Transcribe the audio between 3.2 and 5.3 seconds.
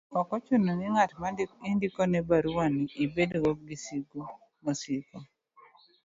go gi sigu mosiko